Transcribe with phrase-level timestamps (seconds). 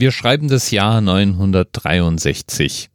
[0.00, 2.88] Wir schreiben das Jahr 963.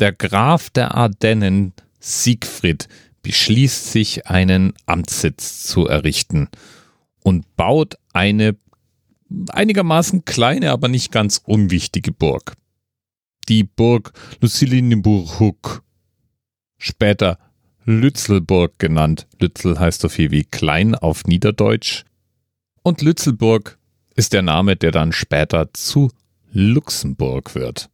[0.00, 2.88] Der Graf der Ardennen, Siegfried,
[3.20, 6.48] beschließt sich einen Amtssitz zu errichten
[7.22, 8.56] und baut eine
[9.50, 12.54] einigermaßen kleine, aber nicht ganz unwichtige Burg.
[13.50, 15.82] Die Burg Lucilinenburg,
[16.78, 17.38] später
[17.84, 19.26] Lützelburg genannt.
[19.38, 22.04] Lützel heißt so viel wie klein auf Niederdeutsch.
[22.82, 23.78] Und Lützelburg
[24.16, 26.10] ist der Name, der dann später zu
[26.52, 27.90] Luxemburg wird.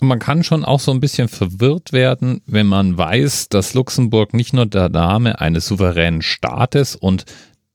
[0.00, 4.34] Und man kann schon auch so ein bisschen verwirrt werden, wenn man weiß, dass Luxemburg
[4.34, 7.24] nicht nur der Name eines souveränen Staates und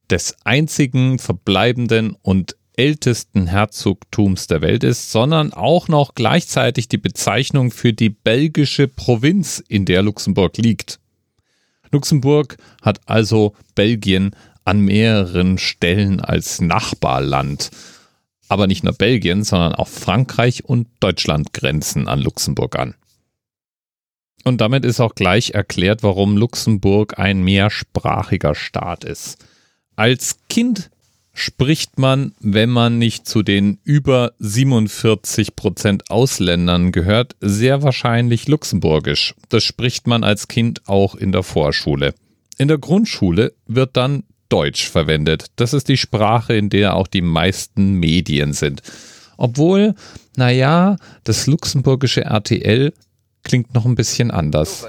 [0.10, 7.72] des einzigen verbleibenden und ältesten Herzogtums der Welt ist, sondern auch noch gleichzeitig die Bezeichnung
[7.72, 11.00] für die belgische Provinz, in der Luxemburg liegt.
[11.92, 14.32] Luxemburg hat also Belgien
[14.68, 17.72] an mehreren Stellen als Nachbarland.
[18.50, 22.96] Aber nicht nur Belgien, sondern auch Frankreich und Deutschland grenzen an Luxemburg an.
[24.44, 29.46] Und damit ist auch gleich erklärt, warum Luxemburg ein mehrsprachiger Staat ist.
[29.96, 30.90] Als Kind
[31.34, 39.34] spricht man, wenn man nicht zu den über 47 Prozent Ausländern gehört, sehr wahrscheinlich Luxemburgisch.
[39.50, 42.14] Das spricht man als Kind auch in der Vorschule.
[42.58, 45.48] In der Grundschule wird dann Deutsch verwendet.
[45.56, 48.82] Das ist die Sprache, in der auch die meisten Medien sind.
[49.38, 49.94] Obwohl,
[50.36, 52.94] naja, das luxemburgische RTL
[53.44, 54.88] klingt noch ein bisschen anders.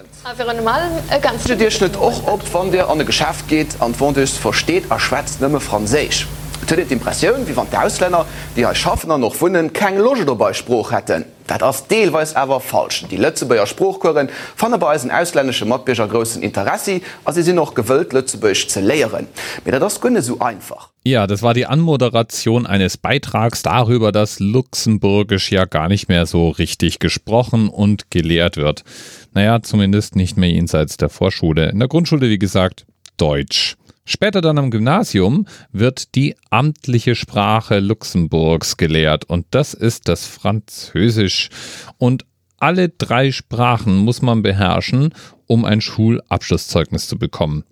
[1.48, 5.40] Dir schnitt och op wann der an de Geschäft geht an wo versteht er schwätzt
[5.40, 6.26] nimme Franzisch
[6.68, 10.92] tödet Impressioun, wie wann d Ausländer, die als Schaffner noch vunnen keng Loge dabei Spruch
[10.92, 11.24] hätten.
[11.48, 13.06] Dat ass Deelweis ewer falsch.
[13.10, 17.72] Die Lëtze beier Spruchkuren fan der beisen ausländsche Matbeger großen Interesse, as sie sie noch
[17.74, 19.27] gewölt Lützebeich ze leieren.
[19.64, 20.91] Mit das gönne so einfach.
[21.04, 26.50] Ja, das war die Anmoderation eines Beitrags darüber, dass Luxemburgisch ja gar nicht mehr so
[26.50, 28.84] richtig gesprochen und gelehrt wird.
[29.32, 31.70] Naja, zumindest nicht mehr jenseits der Vorschule.
[31.70, 32.84] In der Grundschule, wie gesagt,
[33.16, 33.76] Deutsch.
[34.10, 41.50] Später dann am Gymnasium wird die amtliche Sprache Luxemburgs gelehrt und das ist das Französisch.
[41.98, 42.24] Und
[42.58, 45.12] alle drei Sprachen muss man beherrschen,
[45.47, 47.64] um ein Schulabschlusszeugnis zu bekommen.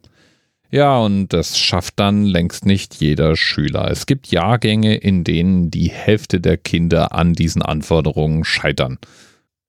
[0.70, 3.91] Ja, und das schafft dann längst nicht jeder Schüler.
[3.91, 8.98] Es gibt Jahrgänge, in denen die Hälfte der Kinder an diesen Anforderungen scheitern.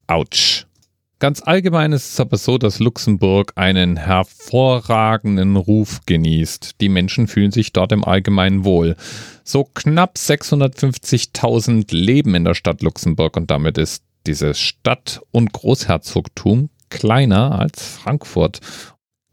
[0.06, 0.66] Autsch.
[1.19, 6.79] Ganz allgemein ist es aber so, dass Luxemburg einen hervorragenden Ruf genießt.
[6.79, 8.95] Die Menschen fühlen sich dort im Allgemeinen wohl.
[9.44, 16.69] So knapp 650.000 leben in der Stadt Luxemburg und damit ist dieses Stadt- und Großherzogtum
[16.89, 18.59] kleiner als Frankfurt.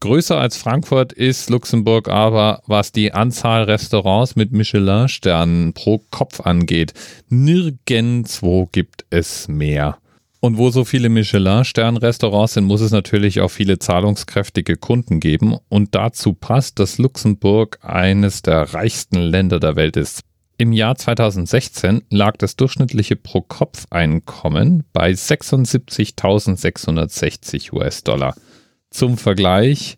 [0.00, 6.94] Größer als Frankfurt ist Luxemburg aber, was die Anzahl Restaurants mit Michelin-Sternen pro Kopf angeht.
[7.28, 9.98] Nirgendwo gibt es mehr.
[10.44, 15.56] Und wo so viele Michelin-Stern-Restaurants sind, muss es natürlich auch viele zahlungskräftige Kunden geben.
[15.70, 20.20] Und dazu passt, dass Luxemburg eines der reichsten Länder der Welt ist.
[20.58, 28.34] Im Jahr 2016 lag das durchschnittliche Pro-Kopf-Einkommen bei 76.660 US-Dollar.
[28.90, 29.96] Zum Vergleich,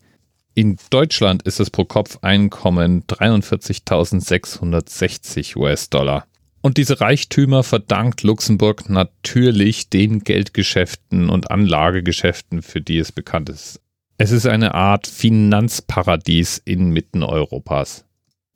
[0.55, 6.25] in Deutschland ist das Pro-Kopf-Einkommen 43.660 US-Dollar.
[6.67, 13.81] Und diese Reichtümer verdankt Luxemburg natürlich den Geldgeschäften und Anlagegeschäften, für die es bekannt ist.
[14.19, 18.05] Es ist eine Art Finanzparadies inmitten Europas.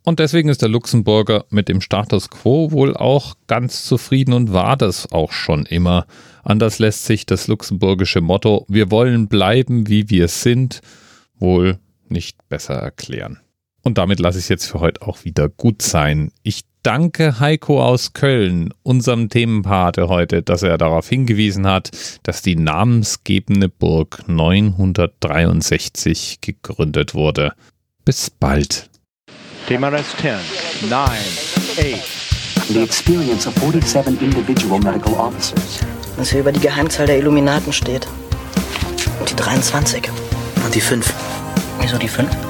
[0.02, 4.76] Und deswegen ist der Luxemburger mit dem Status quo wohl auch ganz zufrieden und war
[4.76, 6.04] das auch schon immer.
[6.42, 10.80] Anders lässt sich das luxemburgische Motto Wir wollen bleiben, wie wir sind,
[11.38, 11.78] wohl
[12.08, 13.38] nicht besser erklären.
[13.82, 16.30] Und damit lasse ich es jetzt für heute auch wieder gut sein.
[16.42, 21.90] Ich danke Heiko aus Köln, unserem Themenpate heute, dass er darauf hingewiesen hat,
[22.22, 27.52] dass die namensgebende Burg 963 gegründet wurde.
[28.04, 28.88] Bis bald.
[29.66, 30.34] TMRS 10,
[30.88, 31.18] 9, 8.
[32.68, 35.80] The experience of 47 individual medical officers.
[36.16, 38.06] Was hier über die Geheimzahl der Illuminaten steht.
[39.18, 40.08] Und die 23.
[40.64, 41.12] Und die 5.
[41.80, 42.49] Wieso die 5?